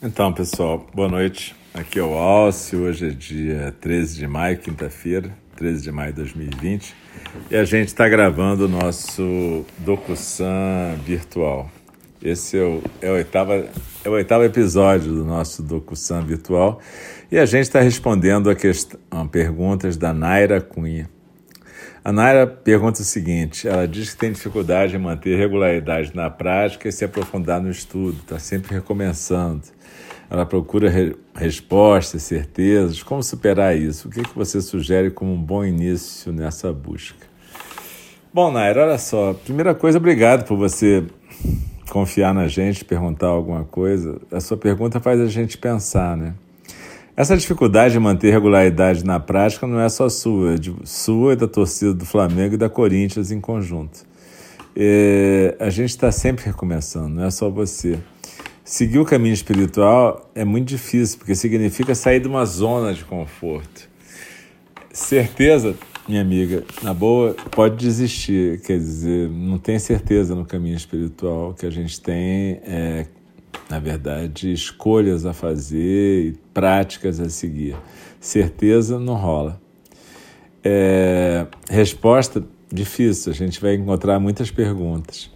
[0.00, 1.56] Então, pessoal, boa noite.
[1.74, 2.84] Aqui é o Alcio.
[2.84, 6.94] Hoje é dia 13 de maio, quinta-feira, 13 de maio de 2020.
[7.50, 11.68] E a gente está gravando o nosso DocuSan virtual.
[12.22, 16.80] Esse é o, é, o oitavo, é o oitavo episódio do nosso DocuSan virtual.
[17.28, 21.10] E a gente está respondendo a, questão, a perguntas da Naira Cunha.
[22.04, 26.88] A Naira pergunta o seguinte: ela diz que tem dificuldade em manter regularidade na prática
[26.88, 29.76] e se aprofundar no estudo, está sempre recomeçando.
[30.30, 33.02] Ela procura re respostas, certezas.
[33.02, 34.08] Como superar isso?
[34.08, 37.26] O que, que você sugere como um bom início nessa busca?
[38.32, 39.32] Bom, Naira, olha só.
[39.32, 41.04] Primeira coisa, obrigado por você
[41.88, 44.20] confiar na gente, perguntar alguma coisa.
[44.30, 46.34] A sua pergunta faz a gente pensar, né?
[47.16, 51.36] Essa dificuldade de manter regularidade na prática não é só sua, é de, sua e
[51.36, 54.06] da torcida do Flamengo e da Corinthians em conjunto.
[54.76, 57.98] É, a gente está sempre recomeçando, não é só você.
[58.68, 63.88] Seguir o caminho espiritual é muito difícil, porque significa sair de uma zona de conforto.
[64.92, 65.74] Certeza,
[66.06, 68.60] minha amiga, na boa, pode desistir.
[68.60, 71.52] Quer dizer, não tem certeza no caminho espiritual.
[71.52, 73.06] O que a gente tem é,
[73.70, 77.74] na verdade, escolhas a fazer e práticas a seguir.
[78.20, 79.58] Certeza não rola.
[80.62, 85.30] É, resposta difícil, a gente vai encontrar muitas perguntas.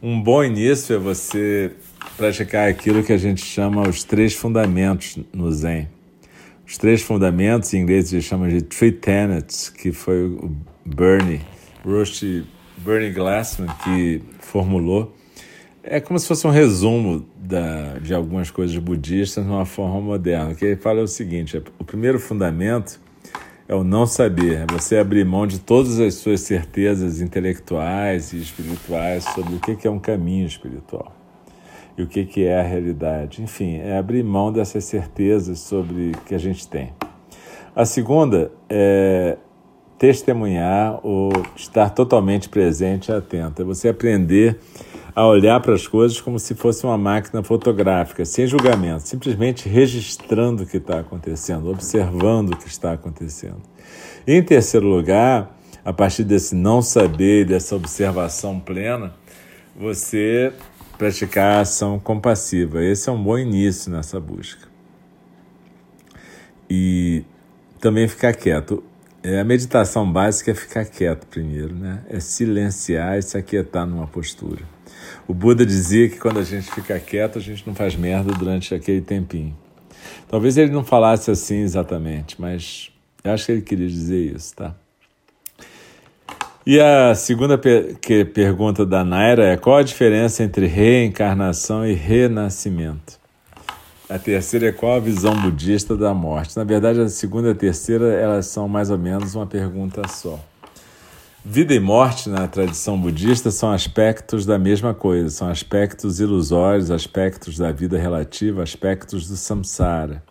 [0.00, 1.72] Um bom início é você
[2.16, 5.88] praticar aquilo que a gente chama os três fundamentos no Zen.
[6.66, 11.40] Os três fundamentos, em inglês eles chamam de Three Tenets, que foi o Bernie,
[11.84, 12.44] Roshi
[12.76, 15.14] Bernie Glassman, que formulou.
[15.82, 20.50] É como se fosse um resumo da, de algumas coisas budistas de uma forma moderna.
[20.50, 23.00] O que ele fala é o seguinte: é, o primeiro fundamento
[23.66, 28.38] é o não saber, é você abrir mão de todas as suas certezas intelectuais e
[28.38, 31.17] espirituais sobre o que é um caminho espiritual
[31.98, 33.42] e o que, que é a realidade.
[33.42, 36.92] Enfim, é abrir mão dessas certezas sobre que a gente tem.
[37.74, 39.36] A segunda é
[39.98, 43.62] testemunhar ou estar totalmente presente e atento.
[43.62, 44.58] É você aprender
[45.14, 50.62] a olhar para as coisas como se fosse uma máquina fotográfica, sem julgamento, simplesmente registrando
[50.62, 53.60] o que está acontecendo, observando o que está acontecendo.
[54.24, 59.12] Em terceiro lugar, a partir desse não saber, dessa observação plena,
[59.76, 60.52] você
[60.98, 62.84] praticar a ação compassiva.
[62.84, 64.68] Esse é um bom início nessa busca.
[66.68, 67.24] E
[67.80, 68.82] também ficar quieto.
[69.22, 72.02] É, a meditação básica é ficar quieto primeiro, né?
[72.08, 74.62] É silenciar e se aquietar numa postura.
[75.26, 78.74] O Buda dizia que quando a gente fica quieto, a gente não faz merda durante
[78.74, 79.56] aquele tempinho.
[80.28, 82.90] Talvez ele não falasse assim exatamente, mas
[83.24, 84.74] eu acho que ele queria dizer isso, tá?
[86.70, 91.94] E a segunda per que pergunta da Naira é: qual a diferença entre reencarnação e
[91.94, 93.18] renascimento?
[94.06, 96.54] A terceira é qual a visão budista da morte?
[96.58, 100.38] Na verdade, a segunda e a terceira elas são mais ou menos uma pergunta só.
[101.42, 107.56] Vida e morte na tradição budista são aspectos da mesma coisa, são aspectos ilusórios, aspectos
[107.56, 110.22] da vida relativa, aspectos do samsara.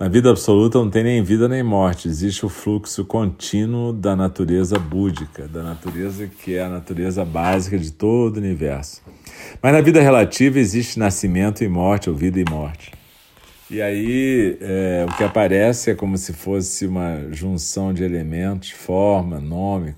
[0.00, 4.78] Na vida absoluta não tem nem vida nem morte, existe o fluxo contínuo da natureza
[4.78, 9.02] búdica, da natureza que é a natureza básica de todo o universo.
[9.62, 12.92] Mas na vida relativa existe nascimento e morte, ou vida e morte.
[13.70, 19.38] E aí é, o que aparece é como se fosse uma junção de elementos, forma,
[19.38, 19.94] nome,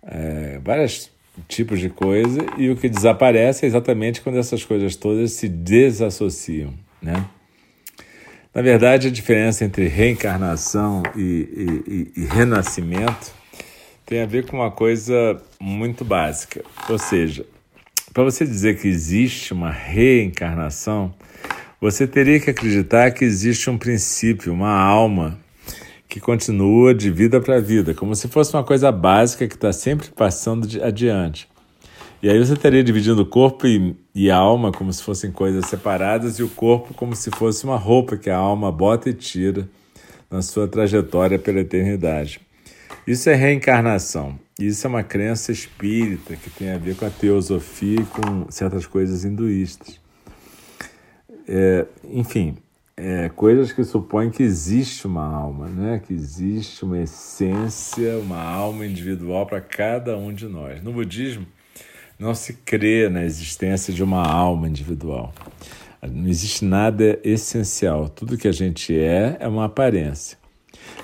[0.00, 1.10] é, vários
[1.48, 6.72] tipos de coisa, e o que desaparece é exatamente quando essas coisas todas se desassociam,
[7.02, 7.26] né?
[8.58, 13.30] Na verdade, a diferença entre reencarnação e, e, e, e renascimento
[14.04, 16.64] tem a ver com uma coisa muito básica.
[16.88, 17.46] Ou seja,
[18.12, 21.14] para você dizer que existe uma reencarnação,
[21.80, 25.38] você teria que acreditar que existe um princípio, uma alma
[26.08, 30.08] que continua de vida para vida, como se fosse uma coisa básica que está sempre
[30.08, 31.48] passando adiante.
[32.20, 35.66] E aí você estaria dividindo o corpo e, e, a alma como se fossem coisas
[35.66, 39.68] separadas e o corpo como se fosse uma roupa que a alma bota e tira
[40.28, 42.40] na sua trajetória pela eternidade.
[43.06, 44.36] Isso é reencarnação.
[44.58, 48.84] Isso é uma crença espírita que tem a ver com a teosofia e com certas
[48.84, 50.00] coisas hinduístas.
[51.46, 52.56] É, enfim,
[52.96, 56.02] é, coisas que supõem que existe uma alma, né?
[56.04, 60.82] que existe uma essência, uma alma individual para cada um de nós.
[60.82, 61.46] No budismo,
[62.18, 65.32] não se crê na existência de uma alma individual.
[66.02, 68.08] Não existe nada essencial.
[68.08, 70.38] Tudo que a gente é é uma aparência.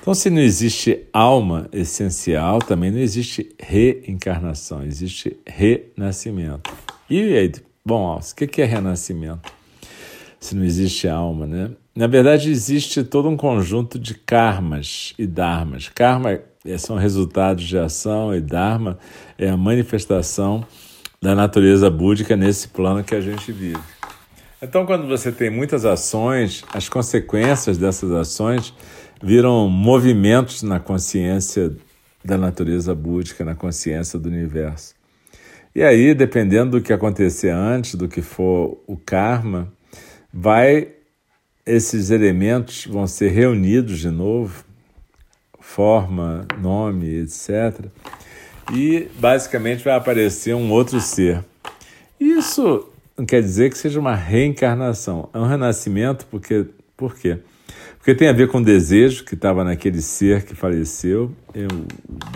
[0.01, 6.71] Então, se não existe alma essencial, também não existe reencarnação, existe renascimento.
[7.09, 7.53] E aí,
[7.85, 9.53] bom, o que é renascimento?
[10.45, 11.71] se não existe alma, né?
[11.97, 15.89] Na verdade, existe todo um conjunto de karmas e dharmas.
[15.89, 18.99] Karma é, são resultados de ação e dharma
[19.39, 20.67] é a manifestação
[21.25, 23.81] da natureza búdica nesse plano que a gente vive.
[24.61, 28.75] Então, quando você tem muitas ações, as consequências dessas ações
[29.23, 31.75] viram movimentos na consciência
[32.23, 34.95] da natureza búdica, na consciência do universo.
[35.75, 39.73] E aí, dependendo do que acontecer antes, do que for o karma,
[40.31, 40.89] vai
[41.65, 44.63] esses elementos vão ser reunidos de novo,
[45.59, 47.87] forma, nome, etc.
[48.73, 51.45] E basicamente vai aparecer um outro ser.
[52.19, 56.67] Isso não quer dizer que seja uma reencarnação, é um renascimento, porque
[56.97, 57.39] por quê?
[57.99, 61.33] Porque tem a ver com o desejo que estava naquele ser que faleceu.
[61.55, 61.69] Eu,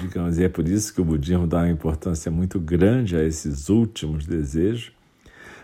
[0.01, 4.25] digamos, é por isso que o budismo dá uma importância muito grande a esses últimos
[4.25, 4.93] desejos,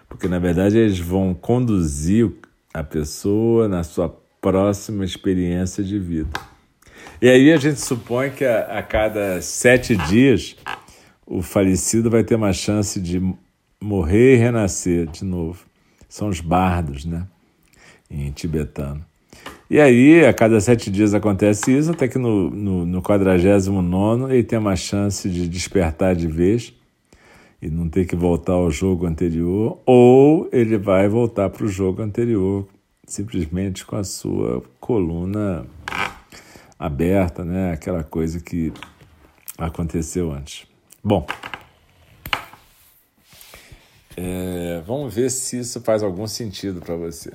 [0.09, 2.31] porque na verdade eles vão conduzir
[2.73, 6.29] a pessoa na sua próxima experiência de vida.
[7.21, 10.57] E aí a gente supõe que a, a cada sete dias
[11.27, 13.21] o falecido vai ter uma chance de
[13.83, 15.65] morrer e renascer de novo.
[16.09, 17.27] São os bardos, né?
[18.11, 19.05] Em tibetano.
[19.69, 24.45] E aí, a cada sete dias acontece isso, até que no, no, no 49 ele
[24.45, 26.73] tem uma chance de despertar de vez
[27.61, 32.03] e não ter que voltar ao jogo anterior, ou ele vai voltar para o jogo
[32.03, 32.69] anterior,
[33.07, 35.65] simplesmente com a sua coluna
[36.85, 37.73] aberta, né?
[37.73, 38.71] aquela coisa que
[39.57, 40.67] aconteceu antes.
[41.03, 41.27] Bom,
[44.15, 47.33] é, vamos ver se isso faz algum sentido para você.